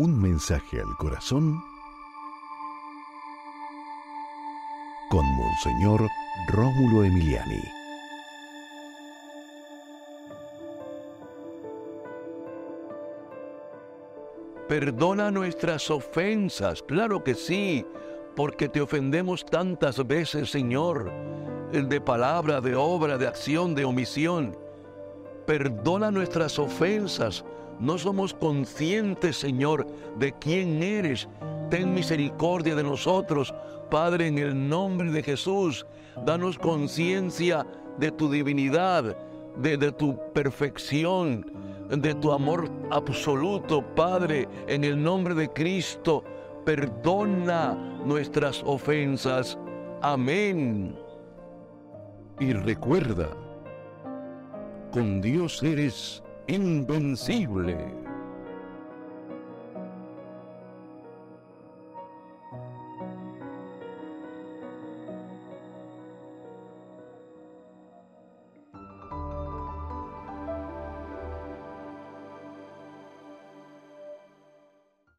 [0.00, 1.62] Un mensaje al corazón
[5.10, 6.08] con Monseñor
[6.48, 7.60] Rómulo Emiliani.
[14.66, 17.84] Perdona nuestras ofensas, claro que sí,
[18.34, 21.12] porque te ofendemos tantas veces, Señor,
[21.72, 24.56] de palabra, de obra, de acción, de omisión.
[25.44, 27.44] Perdona nuestras ofensas.
[27.80, 29.86] No somos conscientes, Señor,
[30.18, 31.28] de quién eres.
[31.70, 33.54] Ten misericordia de nosotros,
[33.90, 35.86] Padre, en el nombre de Jesús.
[36.24, 37.66] Danos conciencia
[37.98, 39.16] de tu divinidad,
[39.56, 41.46] de, de tu perfección
[41.98, 46.22] de tu amor absoluto, Padre, en el nombre de Cristo.
[46.64, 47.74] Perdona
[48.04, 49.58] nuestras ofensas.
[50.00, 50.96] Amén.
[52.38, 53.30] Y recuerda,
[54.92, 58.09] con Dios eres invencible.